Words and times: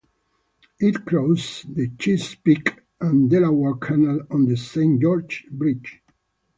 It 0.79 1.05
crosses 1.05 1.63
the 1.69 1.89
Chesapeake 1.89 2.73
and 2.99 3.29
Delaware 3.29 3.75
Canal 3.75 4.21
on 4.31 4.45
the 4.47 4.55
Saint 4.57 4.99
Georges 4.99 5.45
Bridge. 5.51 6.01